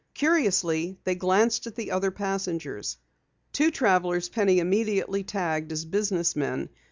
Curiously, 0.15 0.97
they 1.03 1.13
glanced 1.13 1.67
at 1.67 1.75
the 1.75 1.91
other 1.91 2.09
passengers. 2.09 2.97
Two 3.53 3.69
travelers 3.69 4.29
Penny 4.29 4.57
immediately 4.57 5.21
tagged 5.23 5.71
as 5.71 5.85
business 5.85 6.35
men. 6.35 6.69